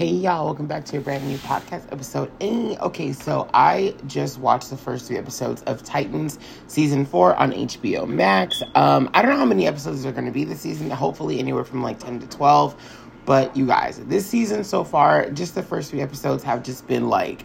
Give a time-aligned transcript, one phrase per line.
[0.00, 2.32] Hey y'all, welcome back to a brand new podcast episode.
[2.40, 6.38] Okay, so I just watched the first three episodes of Titans
[6.68, 8.62] season four on HBO Max.
[8.74, 10.88] Um, I don't know how many episodes are going to be this season.
[10.88, 12.74] Hopefully, anywhere from like ten to twelve.
[13.26, 17.10] But you guys, this season so far, just the first three episodes have just been
[17.10, 17.44] like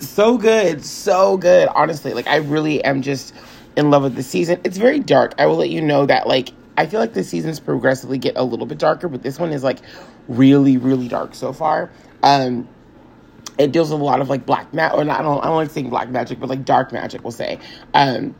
[0.00, 1.68] so good, so good.
[1.68, 3.32] Honestly, like I really am just
[3.76, 4.60] in love with the season.
[4.64, 5.36] It's very dark.
[5.38, 8.42] I will let you know that like I feel like the seasons progressively get a
[8.42, 9.78] little bit darker, but this one is like
[10.28, 11.90] really, really dark so far.
[12.22, 12.68] Um,
[13.58, 15.56] it deals with a lot of like black magic, or not, I don't, I don't
[15.56, 17.58] like saying black magic, but like dark magic, we'll say.
[17.92, 18.34] Um,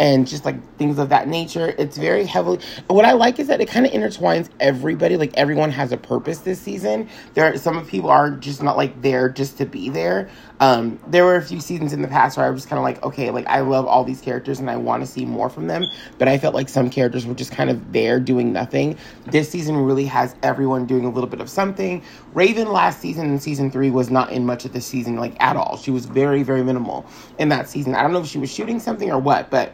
[0.00, 1.74] and just like things of that nature.
[1.78, 2.60] It's very heavily.
[2.86, 5.16] What I like is that it kind of intertwines everybody.
[5.16, 7.08] Like everyone has a purpose this season.
[7.34, 10.30] There, are, some of people are just not like there just to be there.
[10.60, 13.02] Um, there were a few seasons in the past where I was kind of like,
[13.04, 15.84] okay, like I love all these characters and I want to see more from them,
[16.18, 18.98] but I felt like some characters were just kind of there doing nothing.
[19.26, 22.02] This season really has everyone doing a little bit of something.
[22.34, 25.56] Raven last season in season three was not in much of the season like at
[25.56, 25.76] all.
[25.76, 27.06] She was very very minimal
[27.38, 27.94] in that season.
[27.94, 29.72] I don't know if she was shooting something or what, but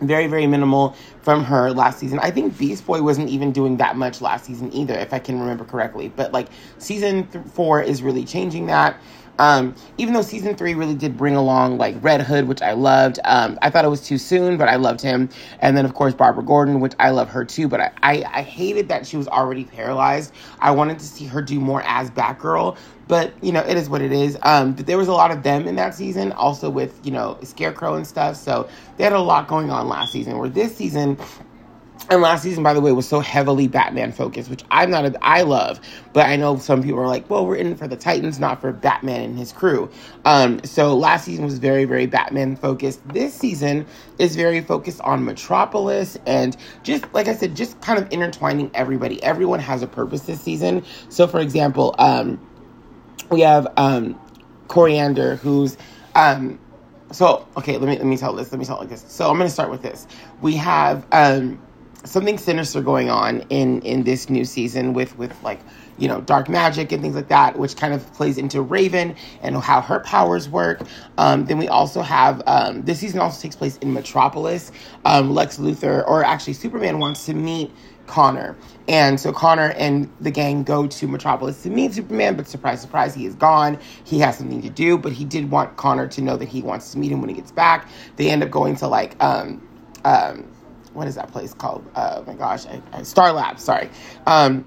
[0.00, 3.96] very very minimal from her last season i think beast boy wasn't even doing that
[3.96, 6.48] much last season either if i can remember correctly but like
[6.78, 8.96] season th- four is really changing that
[9.38, 13.18] um, even though season three really did bring along like Red Hood, which I loved.
[13.24, 15.28] Um, I thought it was too soon, but I loved him.
[15.60, 17.68] And then of course Barbara Gordon, which I love her too.
[17.68, 20.32] But I, I, I hated that she was already paralyzed.
[20.60, 22.76] I wanted to see her do more as Batgirl.
[23.08, 24.38] But you know, it is what it is.
[24.42, 27.38] Um, but there was a lot of them in that season, also with you know
[27.42, 28.36] Scarecrow and stuff.
[28.36, 30.38] So they had a lot going on last season.
[30.38, 31.11] Where this season,
[32.10, 35.24] and last season, by the way, was so heavily Batman focused, which I'm not, a,
[35.24, 35.80] I love,
[36.12, 38.72] but I know some people are like, well, we're in for the Titans, not for
[38.72, 39.88] Batman and his crew.
[40.24, 43.06] Um, so last season was very, very Batman focused.
[43.08, 43.86] This season
[44.18, 49.22] is very focused on Metropolis and just, like I said, just kind of intertwining everybody.
[49.22, 50.84] Everyone has a purpose this season.
[51.08, 52.40] So, for example, um,
[53.30, 54.20] we have um,
[54.66, 55.76] Koriand'r, who's
[56.14, 56.58] um,
[57.12, 57.78] so okay.
[57.78, 58.52] Let me let me tell this.
[58.52, 59.04] Let me tell like this.
[59.08, 60.06] So I'm gonna start with this.
[60.40, 61.60] We have um,
[62.04, 65.60] something sinister going on in in this new season with with like
[66.02, 69.56] you know dark magic and things like that which kind of plays into raven and
[69.56, 70.82] how her powers work
[71.18, 74.72] um, then we also have um, this season also takes place in metropolis
[75.04, 77.70] um, lex luthor or actually superman wants to meet
[78.08, 78.56] Connor.
[78.88, 83.14] And so Connor and the gang go to Metropolis to meet Superman, but surprise, surprise,
[83.14, 83.78] he is gone.
[84.04, 86.90] He has something to do, but he did want Connor to know that he wants
[86.92, 87.88] to meet him when he gets back.
[88.16, 89.66] They end up going to like um
[90.04, 90.52] um
[90.92, 91.86] what is that place called?
[91.96, 93.62] Oh my gosh, I, I, Star Labs.
[93.62, 93.88] Sorry.
[94.26, 94.66] Um,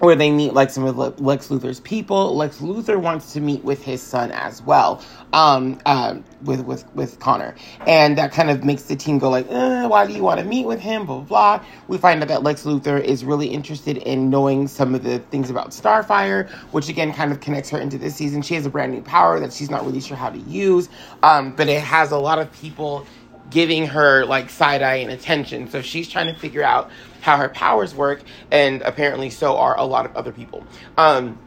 [0.00, 2.36] where they meet like some of Lex Luthor's people.
[2.36, 7.18] Lex Luthor wants to meet with his son as well, um, um, with with with
[7.20, 7.54] Connor,
[7.86, 10.46] and that kind of makes the team go like, eh, "Why do you want to
[10.46, 11.66] meet with him?" Blah blah blah.
[11.88, 15.50] We find out that Lex Luthor is really interested in knowing some of the things
[15.50, 18.42] about Starfire, which again kind of connects her into this season.
[18.42, 20.88] She has a brand new power that she's not really sure how to use,
[21.22, 23.06] um, but it has a lot of people
[23.50, 25.68] giving her like side eye and attention.
[25.70, 29.84] So she's trying to figure out how her powers work, and apparently so are a
[29.84, 30.64] lot of other people.
[30.96, 31.38] Um,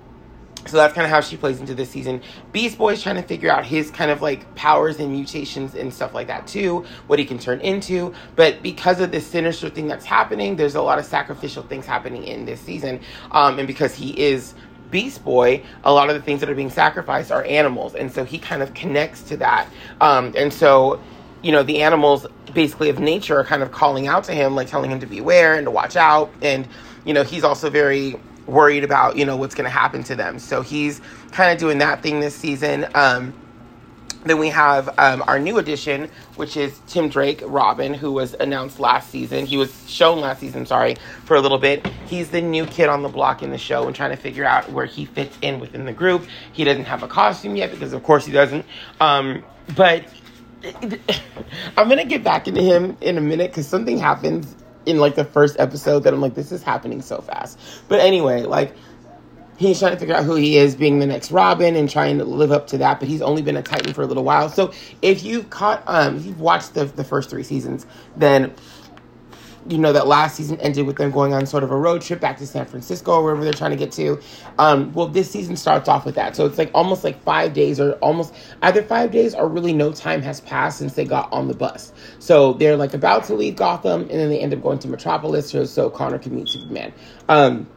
[0.68, 2.22] so that's kind of how she plays into this season.
[2.52, 6.14] Beast Boy's trying to figure out his kind of like powers and mutations and stuff
[6.14, 8.14] like that too, what he can turn into.
[8.36, 12.26] But because of this sinister thing that's happening, there's a lot of sacrificial things happening
[12.26, 13.00] in this season.
[13.32, 14.54] Um, and because he is
[14.92, 17.96] Beast Boy, a lot of the things that are being sacrificed are animals.
[17.96, 19.68] And so he kind of connects to that.
[20.00, 21.02] Um, and so
[21.42, 24.68] you know, the animals basically of nature are kind of calling out to him, like
[24.68, 26.32] telling him to beware and to watch out.
[26.42, 26.68] And,
[27.06, 28.16] you know, he's also very
[28.46, 30.40] worried about, you know, what's going to happen to them.
[30.40, 32.88] So he's kind of doing that thing this season.
[32.94, 33.34] Um,
[34.24, 38.80] then we have um, our new addition, which is Tim Drake, Robin, who was announced
[38.80, 39.48] last season.
[39.48, 41.88] He was shown last season, sorry, for a little bit.
[42.06, 44.72] He's the new kid on the block in the show and trying to figure out
[44.72, 46.28] where he fits in within the group.
[46.54, 48.64] He doesn't have a costume yet because, of course, he doesn't.
[49.00, 49.44] Um,
[49.76, 50.06] but
[51.78, 54.56] I'm gonna get back into him in a minute because something happens
[54.86, 57.60] in like the first episode that I'm like, this is happening so fast.
[57.88, 58.76] But anyway, like
[59.58, 62.26] he's trying to figure out who he is, being the next Robin, and trying to
[62.26, 63.00] live up to that.
[63.00, 64.50] But he's only been a Titan for a little while.
[64.50, 64.72] So
[65.02, 67.86] if you've caught, um, you've watched the the first three seasons,
[68.16, 68.54] then
[69.68, 72.20] you know that last season ended with them going on sort of a road trip
[72.20, 74.20] back to San Francisco or wherever they're trying to get to.
[74.58, 77.80] Um, well, this season starts off with that, so it's like almost like five days
[77.80, 81.48] or almost either five days or really no time has passed since they got on
[81.48, 81.94] the bus.
[82.20, 85.52] So they're like about to leave Gotham, and then they end up going to Metropolis
[85.52, 86.94] so, Connor can meet Superman.
[87.30, 87.68] Um,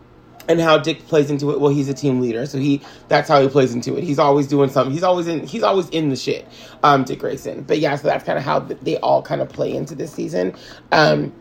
[0.48, 1.60] and how Dick plays into it.
[1.60, 4.04] Well, he's a team leader, so he that's how he plays into it.
[4.04, 4.92] He's always doing something.
[4.92, 5.46] He's always in.
[5.46, 6.46] He's always in the shit.
[6.82, 7.62] Um, Dick Grayson.
[7.62, 10.54] But yeah, so that's kind of how they all kind of play into this season.
[10.92, 11.32] Um,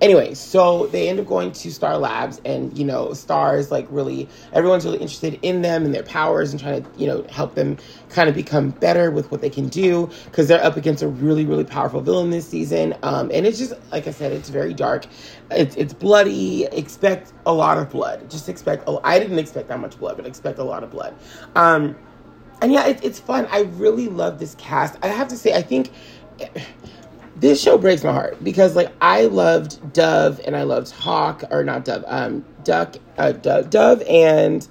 [0.00, 4.28] anyway, so they end up going to Star Labs, and you know, stars like really
[4.52, 7.76] everyone's really interested in them and their powers and trying to you know help them
[8.08, 11.44] kind of become better with what they can do because they're up against a really
[11.44, 12.94] really powerful villain this season.
[13.02, 15.06] Um, and it's just like I said, it's very dark.
[15.50, 16.64] It's it's bloody.
[16.64, 18.30] Expect a lot of blood.
[18.30, 18.84] Just expect.
[18.86, 21.14] Oh, I didn't expect that much blood, but expect a lot of blood.
[21.54, 21.96] Um,
[22.62, 23.46] and yeah, it, it's fun.
[23.50, 24.98] I really love this cast.
[25.02, 25.90] I have to say, I think
[27.40, 31.64] this show breaks my heart because like I loved Dove and I loved Hawk or
[31.64, 34.66] not Dove, um, Duck, uh, Dove, Dove, and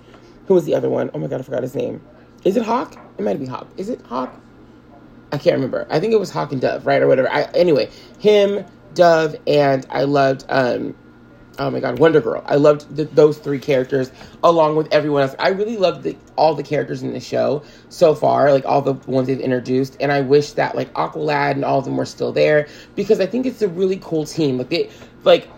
[0.48, 1.10] who was the other one?
[1.14, 2.02] Oh my god, I forgot his name.
[2.46, 2.96] Is it Hawk?
[3.18, 3.68] It might be Hawk.
[3.78, 4.34] Is it Hawk?
[5.32, 5.88] I can't remember.
[5.90, 7.30] I think it was Hawk and Dove, right, or whatever.
[7.32, 7.90] I, anyway,
[8.20, 10.96] him, Dove, and I loved um,
[11.60, 12.42] oh my god, Wonder Girl.
[12.46, 14.12] I loved the, those three characters
[14.44, 15.36] along with everyone else.
[15.38, 18.94] I really loved the, all the characters in the show so far, like all the
[19.12, 19.98] ones they've introduced.
[20.00, 23.26] And I wish that like Aqualad and all of them were still there because I
[23.26, 24.58] think it's a really cool team.
[24.58, 24.90] Like they,
[25.24, 25.50] like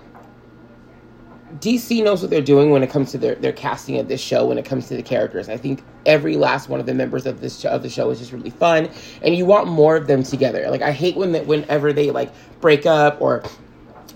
[1.59, 4.45] DC knows what they're doing when it comes to their, their casting of this show.
[4.45, 7.41] When it comes to the characters, I think every last one of the members of
[7.41, 8.89] this show, of the show is just really fun,
[9.21, 10.69] and you want more of them together.
[10.69, 12.31] Like I hate when that whenever they like
[12.61, 13.43] break up or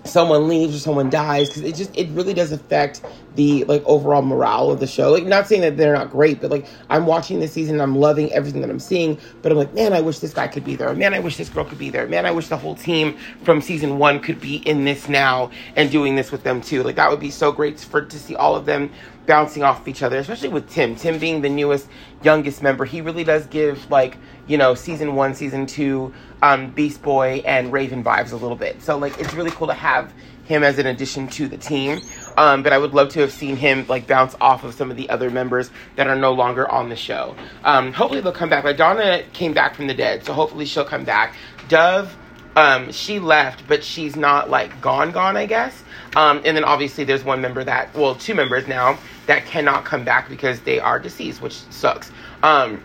[0.08, 3.02] someone leaves or someone dies because it just it really does affect
[3.34, 5.12] the like overall morale of the show.
[5.12, 8.32] Like not saying that they're not great but like i'm watching this season i'm loving
[8.32, 10.92] everything that i'm seeing but i'm like man i wish this guy could be there.
[10.94, 12.06] Man i wish this girl could be there.
[12.06, 15.90] Man i wish the whole team from season one could be in this now and
[15.90, 16.82] doing this with them too.
[16.82, 18.90] Like that would be so great for to see all of them
[19.26, 21.88] bouncing off each other especially with tim tim being the newest
[22.22, 26.12] youngest member he really does give like you know season one season two
[26.42, 28.82] um, Beast Boy and Raven vibes a little bit.
[28.82, 30.12] So like it's really cool to have
[30.44, 32.00] him as an addition to the team.
[32.36, 34.96] Um, but I would love to have seen him like bounce off of some of
[34.96, 37.34] the other members that are no longer on the show.
[37.64, 38.64] Um, hopefully they'll come back.
[38.64, 41.34] Like Donna came back from the dead, so hopefully she'll come back.
[41.68, 42.16] Dove,
[42.54, 45.82] um, she left, but she's not like gone, gone, I guess.
[46.16, 50.02] Um, and then obviously there's one member that, well, two members now that cannot come
[50.02, 52.10] back because they are deceased, which sucks.
[52.42, 52.82] Um,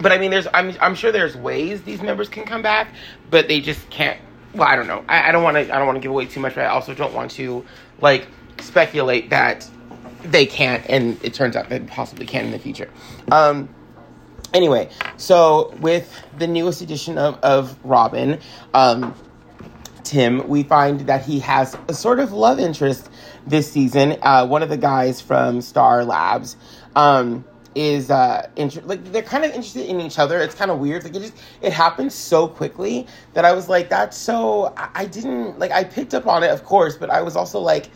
[0.00, 2.94] but I mean, there's I'm I'm sure there's ways these members can come back,
[3.30, 4.20] but they just can't.
[4.54, 5.04] Well, I don't know.
[5.08, 5.74] I, don't want to.
[5.74, 7.64] I don't want to give away too much, but I also don't want to
[8.00, 8.26] like
[8.60, 9.68] speculate that
[10.22, 12.90] they can't, and it turns out they possibly can in the future.
[13.30, 13.68] Um.
[14.54, 14.88] Anyway,
[15.18, 18.38] so with the newest edition of of Robin,
[18.72, 19.14] um,
[20.08, 23.10] Tim, we find that he has a sort of love interest
[23.46, 24.16] this season.
[24.22, 26.56] Uh, one of the guys from Star Labs.
[26.96, 27.44] Um,
[27.74, 30.40] is uh inter- like they're kind of interested in each other.
[30.40, 31.04] It's kind of weird.
[31.04, 35.04] Like it just it happened so quickly that I was like, that's so I, I
[35.04, 37.90] didn't like I picked up on it, of course, but I was also like,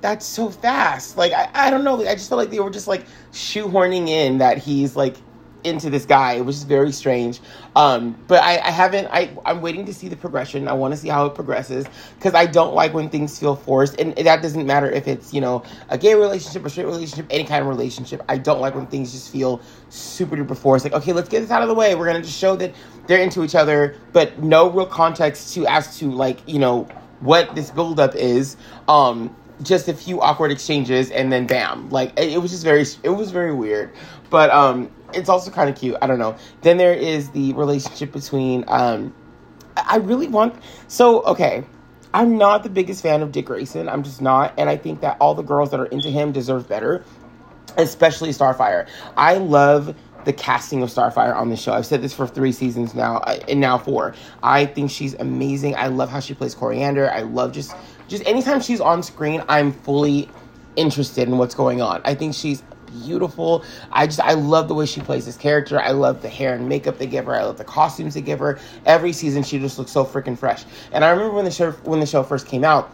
[0.00, 1.18] that's so fast.
[1.18, 1.94] Like I, I don't know.
[1.94, 5.16] Like, I just felt like they were just like shoehorning in that he's like
[5.64, 6.34] into this guy.
[6.34, 7.40] It was just very strange.
[7.76, 9.06] Um, but I, I haven't.
[9.08, 10.68] I I'm waiting to see the progression.
[10.68, 11.86] I want to see how it progresses
[12.16, 15.40] because I don't like when things feel forced, and that doesn't matter if it's you
[15.40, 18.22] know a gay relationship, a straight relationship, any kind of relationship.
[18.28, 20.84] I don't like when things just feel super duper forced.
[20.84, 21.94] Like okay, let's get this out of the way.
[21.94, 22.74] We're gonna just show that
[23.06, 26.88] they're into each other, but no real context to as to like you know
[27.20, 28.56] what this buildup is.
[28.88, 32.84] Um, just a few awkward exchanges and then bam like it, it was just very
[33.02, 33.90] it was very weird
[34.30, 35.96] but um it's also kind of cute.
[36.00, 36.36] I don't know.
[36.62, 38.64] Then there is the relationship between.
[38.68, 39.14] Um,
[39.76, 40.56] I really want.
[40.88, 41.64] So okay,
[42.12, 43.88] I'm not the biggest fan of Dick Grayson.
[43.88, 46.68] I'm just not, and I think that all the girls that are into him deserve
[46.68, 47.04] better,
[47.76, 48.88] especially Starfire.
[49.16, 49.94] I love
[50.24, 51.72] the casting of Starfire on the show.
[51.72, 54.14] I've said this for three seasons now, uh, and now four.
[54.42, 55.76] I think she's amazing.
[55.76, 57.10] I love how she plays Koriand'r.
[57.10, 57.74] I love just
[58.10, 60.28] just anytime she's on screen, I'm fully
[60.74, 62.02] interested in what's going on.
[62.04, 62.62] I think she's
[63.04, 63.64] beautiful.
[63.92, 65.80] I just I love the way she plays this character.
[65.80, 67.36] I love the hair and makeup they give her.
[67.36, 68.58] I love the costumes they give her.
[68.84, 70.64] Every season she just looks so freaking fresh.
[70.90, 72.90] And I remember when the show when the show first came out,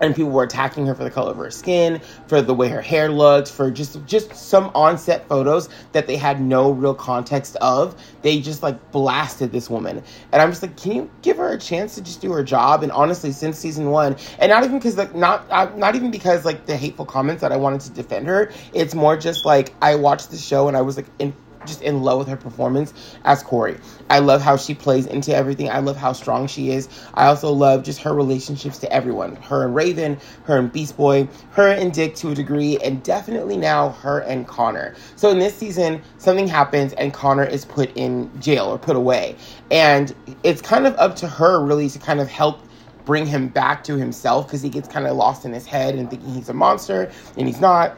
[0.00, 2.80] and people were attacking her for the color of her skin, for the way her
[2.80, 8.00] hair looked, for just just some on-set photos that they had no real context of.
[8.22, 11.58] They just like blasted this woman, and I'm just like, can you give her a
[11.58, 12.82] chance to just do her job?
[12.82, 16.44] And honestly, since season one, and not even because like not uh, not even because
[16.44, 18.50] like the hateful comments that I wanted to defend her.
[18.72, 21.34] It's more just like I watched the show and I was like in
[21.66, 22.94] just in love with her performance
[23.24, 23.78] as Kory.
[24.10, 25.70] I love how she plays into everything.
[25.70, 26.88] I love how strong she is.
[27.14, 29.36] I also love just her relationships to everyone.
[29.36, 33.56] Her and Raven, her and Beast Boy, her and Dick to a degree, and definitely
[33.56, 34.94] now her and Connor.
[35.16, 39.36] So in this season, something happens and Connor is put in jail or put away.
[39.70, 42.60] And it's kind of up to her really to kind of help
[43.04, 46.08] bring him back to himself because he gets kind of lost in his head and
[46.10, 47.96] thinking he's a monster and he's not.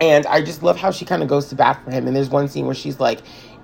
[0.00, 2.06] And I just love how she kind of goes to bat for him.
[2.06, 3.20] And there's one scene where she's like,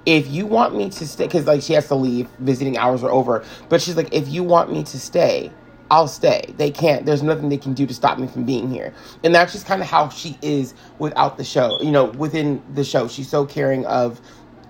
[0.06, 3.10] if you want me to stay, because like she has to leave, visiting hours are
[3.10, 3.44] over.
[3.68, 5.52] But she's like, if you want me to stay,
[5.90, 6.52] I'll stay.
[6.56, 8.92] They can't, there's nothing they can do to stop me from being here.
[9.22, 12.84] And that's just kind of how she is without the show, you know, within the
[12.84, 13.06] show.
[13.06, 14.20] She's so caring of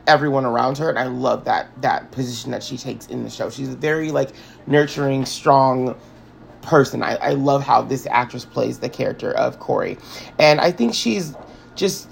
[0.06, 3.48] everyone around her and I love that that position that she takes in the show.
[3.48, 4.30] She's a very like
[4.66, 5.96] nurturing, strong
[6.62, 7.02] person.
[7.02, 9.96] I, I love how this actress plays the character of Kory.
[10.38, 11.34] And I think she's
[11.76, 12.08] just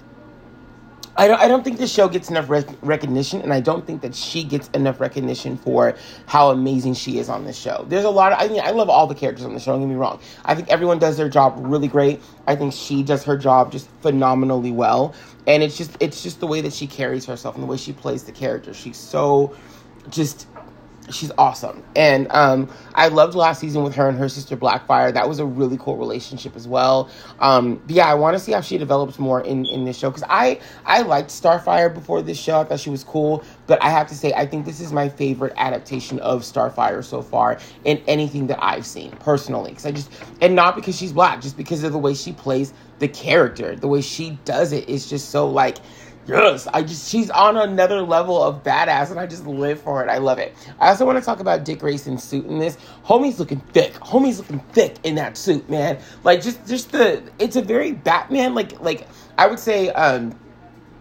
[1.14, 4.00] I don't, I don't think the show gets enough rec- recognition, and I don't think
[4.00, 5.94] that she gets enough recognition for
[6.26, 7.84] how amazing she is on this show.
[7.88, 9.82] There's a lot of, I mean, I love all the characters on the show, don't
[9.82, 10.20] get me wrong.
[10.46, 12.22] I think everyone does their job really great.
[12.46, 15.14] I think she does her job just phenomenally well.
[15.46, 17.92] And it's just, it's just the way that she carries herself and the way she
[17.92, 18.72] plays the character.
[18.72, 19.54] She's so
[20.08, 20.46] just
[21.10, 21.82] she's awesome.
[21.96, 25.12] And um, I loved last season with her and her sister Blackfire.
[25.12, 27.10] That was a really cool relationship as well.
[27.40, 30.10] Um, but yeah, I want to see how she develops more in, in this show
[30.10, 32.60] because I I liked Starfire before this show.
[32.60, 35.08] I thought she was cool, but I have to say I think this is my
[35.08, 39.70] favorite adaptation of Starfire so far in anything that I've seen personally.
[39.70, 42.72] Because I just and not because she's black, just because of the way she plays
[42.98, 45.78] the character, the way she does it is just so like
[46.26, 50.08] Yes, I just she's on another level of badass, and I just live for it.
[50.08, 50.54] I love it.
[50.78, 52.78] I also want to talk about Dick Grayson's suit in this.
[53.04, 53.94] Homie's looking thick.
[53.94, 55.98] Homie's looking thick in that suit, man.
[56.22, 60.38] Like just just the it's a very Batman like like I would say um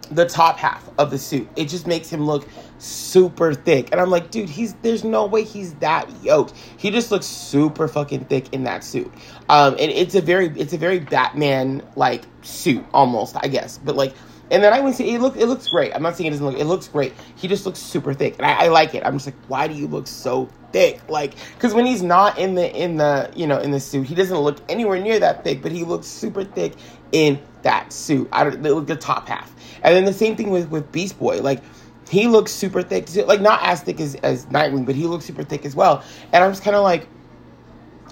[0.10, 1.48] the top half of the suit.
[1.56, 2.48] It just makes him look
[2.80, 3.90] super thick.
[3.92, 6.54] And I'm like, dude, he's there's no way he's that yoked.
[6.78, 9.14] He just looks super fucking thick in that suit.
[9.50, 13.78] Um and it's a very it's a very Batman like suit almost, I guess.
[13.78, 14.16] But like
[14.52, 15.96] and then I went to it look it looks great.
[15.96, 17.14] I'm not saying it doesn't look it looks great.
[17.36, 18.36] He just looks super thick.
[18.38, 19.04] And I, I like it.
[19.06, 21.02] I'm just like, why do you look so thick?
[21.10, 24.14] Like because when he's not in the in the you know in the suit, he
[24.14, 26.74] doesn't look anywhere near that thick, but he looks super thick
[27.12, 28.28] in that suit.
[28.32, 29.56] I don't the, the top half.
[29.84, 31.42] And then the same thing with with Beast Boy.
[31.42, 31.64] Like
[32.12, 35.44] he looks super thick, like not as thick as, as Nightwing, but he looks super
[35.44, 36.04] thick as well.
[36.34, 37.08] And I'm just kind of like,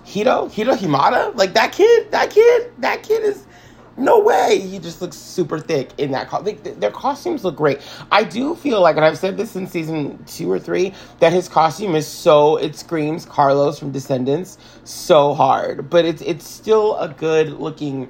[0.05, 3.45] Hito, Hiro Hamada, like that kid, that kid, that kid is
[3.99, 4.59] no way.
[4.59, 6.29] He just looks super thick in that.
[6.29, 7.79] Co- their costumes look great.
[8.11, 11.47] I do feel like, and I've said this in season two or three, that his
[11.47, 17.09] costume is so it screams Carlos from Descendants so hard, but it's it's still a
[17.09, 18.09] good looking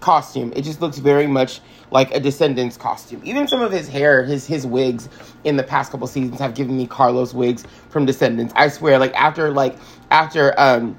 [0.00, 0.52] costume.
[0.54, 3.20] It just looks very much like a Descendants costume.
[3.24, 5.08] Even some of his hair, his his wigs
[5.44, 8.52] in the past couple seasons have given me Carlos wigs from Descendants.
[8.56, 9.76] I swear, like after like
[10.10, 10.98] after um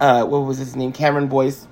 [0.00, 0.92] uh what was his name?
[0.92, 1.66] Cameron Boyce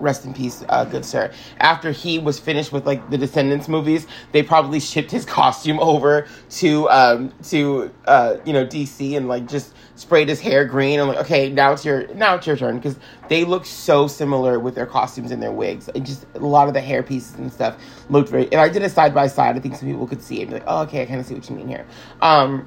[0.00, 1.30] rest in peace, uh, good sir.
[1.58, 6.26] After he was finished with like the Descendants movies, they probably shipped his costume over
[6.50, 10.98] to um, to uh, you know DC and like just sprayed his hair green.
[10.98, 12.96] I'm like, okay, now it's your now it's your turn because
[13.28, 15.88] they look so similar with their costumes and their wigs.
[15.88, 17.76] And just a lot of the hair pieces and stuff
[18.08, 18.46] looked very.
[18.46, 19.56] And I did a side by side.
[19.56, 21.26] I think some people could see it and be like, oh, okay, I kind of
[21.26, 21.86] see what you mean here.
[22.22, 22.66] Um,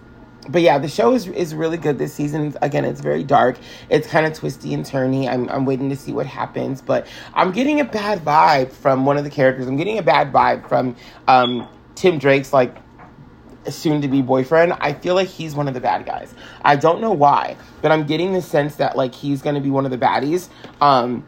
[0.49, 2.55] but yeah, the show is is really good this season.
[2.61, 3.57] Again, it's very dark.
[3.89, 5.27] It's kind of twisty and turny.
[5.27, 9.17] I'm I'm waiting to see what happens, but I'm getting a bad vibe from one
[9.17, 9.67] of the characters.
[9.67, 10.95] I'm getting a bad vibe from
[11.27, 12.75] um, Tim Drake's like
[13.69, 14.73] soon to be boyfriend.
[14.73, 16.33] I feel like he's one of the bad guys.
[16.63, 19.69] I don't know why, but I'm getting the sense that like he's going to be
[19.69, 20.49] one of the baddies.
[20.81, 21.25] Um,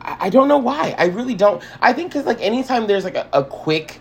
[0.00, 0.94] I, I don't know why.
[0.98, 1.62] I really don't.
[1.80, 4.00] I think because like anytime there's like a, a quick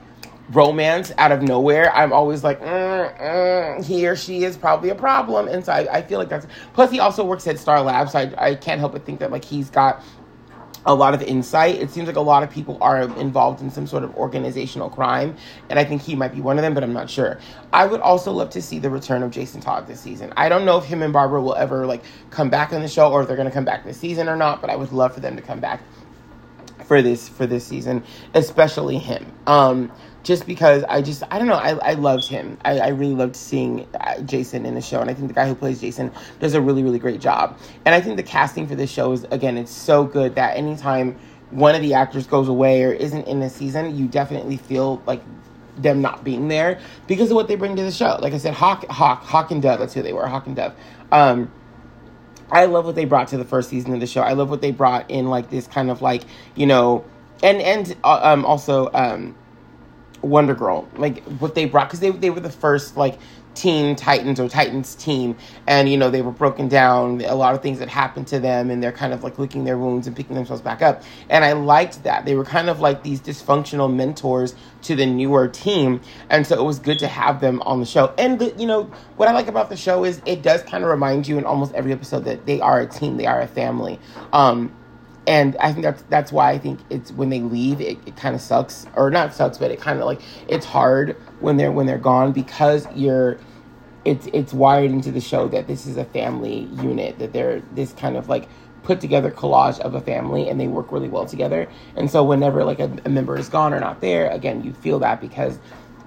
[0.52, 4.96] romance out of nowhere, I'm always like, mm, mm, he or she is probably a
[4.96, 5.48] problem.
[5.48, 6.48] And so I, I feel like that's.
[6.74, 9.32] Plus, he also works at Star Labs, so I, I can't help but think that
[9.32, 10.04] like he's got
[10.86, 11.76] a lot of insight.
[11.76, 15.36] It seems like a lot of people are involved in some sort of organizational crime,
[15.70, 17.40] and I think he might be one of them, but I'm not sure.
[17.72, 20.34] I would also love to see the return of Jason Todd this season.
[20.38, 23.12] I don't know if him and Barbara will ever like come back on the show
[23.12, 25.14] or if they're going to come back this season or not, but I would love
[25.14, 25.82] for them to come back
[26.92, 29.32] for this for this season, especially him.
[29.48, 29.90] Um,
[30.24, 32.58] just because I just I don't know I, I loved him.
[32.66, 35.48] I, I really loved seeing uh, Jason in the show and I think the guy
[35.48, 37.58] who plays Jason does a really really great job.
[37.86, 41.18] And I think the casting for this show is again it's so good that anytime
[41.52, 45.24] one of the actors goes away or isn't in the season you definitely feel like
[45.78, 48.18] them not being there because of what they bring to the show.
[48.20, 50.74] Like I said Hawk Hawk Hawk and Dove that's who they were Hawk and Dove.
[51.14, 51.50] Um,
[52.52, 54.22] I love what they brought to the first season of the show.
[54.22, 56.24] I love what they brought in like this kind of like
[56.56, 57.06] you know
[57.44, 59.36] and and uh, um, also um,
[60.22, 63.18] Wonder Girl, like what they brought, because they they were the first like
[63.54, 65.36] teen Titans or Titans team,
[65.68, 67.22] and you know they were broken down.
[67.22, 69.78] A lot of things that happened to them, and they're kind of like licking their
[69.78, 71.04] wounds and picking themselves back up.
[71.30, 75.48] And I liked that they were kind of like these dysfunctional mentors to the newer
[75.48, 78.14] team, and so it was good to have them on the show.
[78.18, 78.84] And the, you know
[79.18, 81.74] what I like about the show is it does kind of remind you in almost
[81.74, 84.00] every episode that they are a team, they are a family.
[84.34, 84.76] Um,
[85.28, 88.36] and I think that's that's why I think it's when they leave, it, it kind
[88.36, 91.86] of sucks, or not sucks, but it kind of like it's hard when they're when
[91.86, 93.38] they're gone because you're
[94.04, 97.94] it's it's wired into the show that this is a family unit that they're this
[97.94, 98.48] kind of like
[98.82, 101.70] put together collage of a family and they work really well together.
[101.96, 104.98] And so whenever like a, a member is gone or not there again you feel
[105.00, 105.60] that because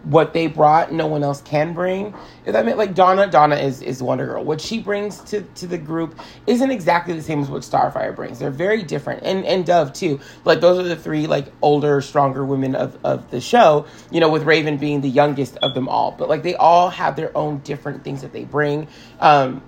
[0.04, 4.02] what they brought no one else can bring if that like donna donna is is
[4.02, 4.44] wonder girl.
[4.44, 8.38] What she brings to to the group isn't exactly the same as what starfire brings.
[8.38, 9.22] They're very different.
[9.22, 10.20] And and dove too.
[10.44, 14.28] Like those are the three like older stronger women of of the show you know
[14.28, 16.12] with raven being the youngest of them all.
[16.12, 18.88] But like they all have their own different things that they bring
[19.20, 19.62] um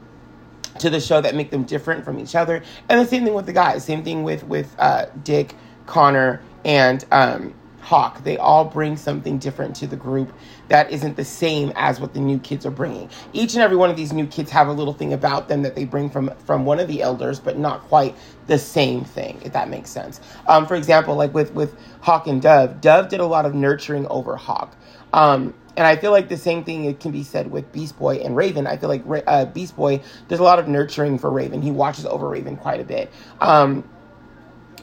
[0.81, 2.63] to the show that make them different from each other.
[2.89, 3.85] And the same thing with the guys.
[3.85, 5.55] Same thing with with uh dick
[5.87, 7.55] connor and um
[7.87, 8.25] Hawk.
[8.25, 10.33] They all bring something different to the group
[10.67, 13.09] that isn't the same as what the new kids are bringing.
[13.33, 15.77] Each and every one of these new kids have a little thing about them that
[15.77, 18.17] they bring from from one of the elders, but not quite
[18.49, 19.41] the same thing.
[19.45, 20.21] If that makes sense.
[20.49, 24.09] Um, for example, like with with Hawk and Dove, Dove did a lot of nurturing
[24.09, 24.77] over Hawk.
[25.13, 28.35] Um, and I feel like the same thing can be said with Beast Boy and
[28.35, 28.67] Raven.
[28.67, 31.63] I feel like uh, Beast Boy does a lot of nurturing for Raven.
[31.63, 33.13] He watches over Raven quite a bit.
[33.41, 33.89] Um,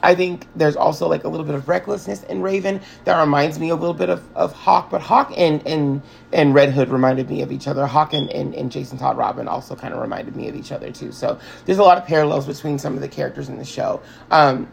[0.04, 3.70] I think there's also like a little bit of recklessness in Raven that reminds me
[3.70, 7.42] a little bit of, of Hawk, but Hawk and, and and Red Hood reminded me
[7.42, 7.86] of each other.
[7.86, 10.90] Hawk and, and, and Jason Todd Robin also kind of reminded me of each other
[10.90, 11.12] too.
[11.12, 14.02] So there's a lot of parallels between some of the characters in the show.
[14.30, 14.68] Um,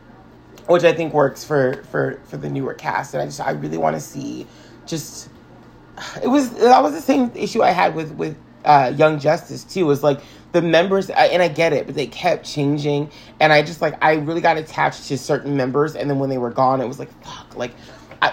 [0.67, 3.13] which I think works for, for, for the newer cast.
[3.13, 4.47] And I just I really want to see
[4.85, 5.29] just
[6.21, 9.85] it was that was the same issue I had with with uh, Young Justice too.
[9.85, 10.21] Was like
[10.51, 14.15] the members, and I get it, but they kept changing, and I just like I
[14.15, 17.11] really got attached to certain members, and then when they were gone, it was like
[17.23, 17.71] fuck, like.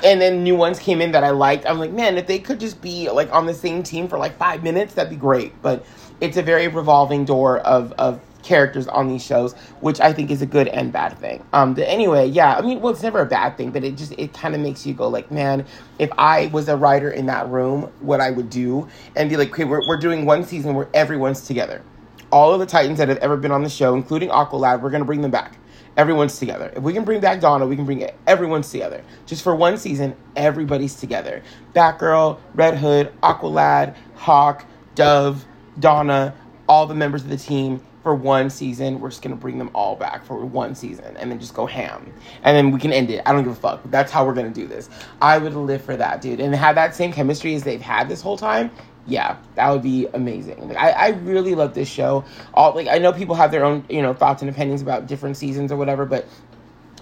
[0.05, 1.65] And then new ones came in that I liked.
[1.65, 4.37] I'm like, man, if they could just be like on the same team for like
[4.37, 5.63] five minutes, that'd be great.
[5.63, 5.87] But
[6.21, 10.43] it's a very revolving door of of characters on these shows, which I think is
[10.43, 11.45] a good and bad thing.
[11.53, 14.13] Um, but anyway, yeah, I mean, well, it's never a bad thing, but it just
[14.13, 15.65] it kind of makes you go like, man,
[15.99, 19.51] if I was a writer in that room, what I would do and be like,
[19.51, 21.83] okay, we're we're doing one season where everyone's together.
[22.31, 25.05] All of the Titans that have ever been on the show, including Aqualad, we're gonna
[25.05, 25.59] bring them back.
[25.97, 26.73] Everyone's together.
[26.77, 28.15] If we can bring back Donna, we can bring it.
[28.27, 29.03] Everyone's together.
[29.27, 31.43] Just for one season, everybody's together.
[31.75, 35.45] Batgirl, Red Hood, Aqualad, Hawk, Dove,
[35.81, 36.35] Donna,
[36.69, 39.01] all the members of the team for one season.
[39.01, 42.13] We're just gonna bring them all back for one season and then just go ham.
[42.43, 43.23] And then we can end it.
[43.27, 43.81] I don't give a fuck.
[43.87, 44.89] That's how we're gonna do this.
[45.21, 46.41] I would live for that, dude.
[46.41, 48.71] And have that same chemistry as they've had this whole time.
[49.07, 50.69] Yeah, that would be amazing.
[50.69, 52.25] Like, I, I really love this show.
[52.53, 55.37] All like I know people have their own, you know, thoughts and opinions about different
[55.37, 56.29] seasons or whatever, but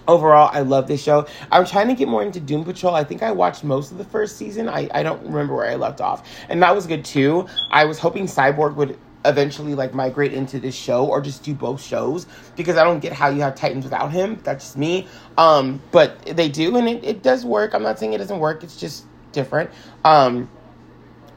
[0.07, 3.21] overall i love this show i'm trying to get more into doom patrol i think
[3.21, 6.27] i watched most of the first season i, I don't remember where i left off
[6.49, 10.75] and that was good too i was hoping cyborg would eventually like migrate into this
[10.75, 14.11] show or just do both shows because I don't get how you have Titans without
[14.11, 14.39] him.
[14.43, 15.07] That's just me.
[15.37, 17.73] Um, but they do and it, it does work.
[17.73, 19.69] I'm not saying it doesn't work, it's just different.
[20.03, 20.49] Um,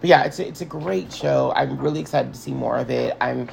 [0.00, 1.52] but yeah, it's a, it's a great show.
[1.54, 3.16] I'm really excited to see more of it.
[3.20, 3.48] I'm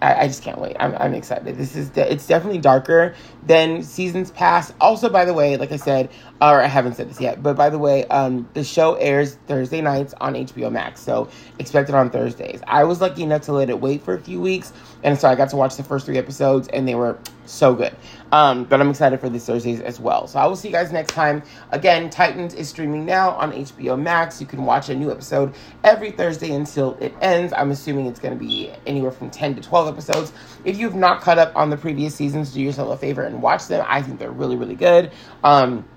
[0.00, 0.76] I, I just can't wait.
[0.78, 1.56] I'm, I'm excited.
[1.56, 3.14] This is de- it's definitely darker
[3.46, 4.74] than seasons past.
[4.80, 7.70] Also, by the way, like I said, or I haven't said this yet, but by
[7.70, 12.10] the way, um, the show airs Thursday nights on HBO Max, so expect it on
[12.10, 12.60] Thursdays.
[12.66, 15.34] I was lucky enough to let it wait for a few weeks, and so I
[15.34, 17.94] got to watch the first three episodes, and they were so good.
[18.30, 20.26] Um, but I'm excited for this Thursdays as well.
[20.26, 21.42] So I will see you guys next time.
[21.70, 24.40] Again, Titans is streaming now on HBO Max.
[24.40, 27.52] You can watch a new episode every Thursday until it ends.
[27.52, 30.32] I'm assuming it's going to be anywhere from 10 to 12 episodes.
[30.64, 33.66] If you've not caught up on the previous seasons, do yourself a favor and watch
[33.66, 33.84] them.
[33.88, 35.10] I think they're really, really good.
[35.42, 35.88] Um,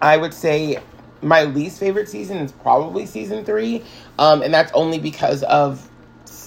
[0.00, 0.78] I would say
[1.22, 3.84] my least favorite season is probably season three,
[4.18, 5.89] um, and that's only because of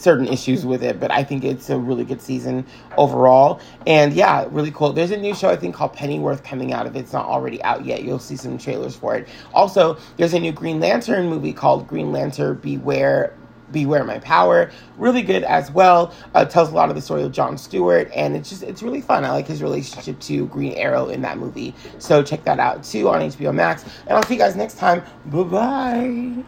[0.03, 2.65] certain issues with it, but I think it's a really good season
[2.97, 3.59] overall.
[3.87, 4.93] And yeah, really cool.
[4.93, 6.85] There's a new show I think called Pennyworth coming out.
[6.85, 9.27] If it's not already out yet, you'll see some trailers for it.
[9.53, 13.33] Also, there's a new Green Lantern movie called Green Lantern Beware
[13.71, 14.71] Beware My Power.
[14.97, 16.13] Really good as well.
[16.35, 19.01] Uh, tells a lot of the story of John Stewart, and it's just it's really
[19.01, 19.25] fun.
[19.25, 21.73] I like his relationship to Green Arrow in that movie.
[21.97, 23.83] So check that out too on HBO Max.
[24.07, 25.03] And I'll see you guys next time.
[25.25, 26.43] Bye bye.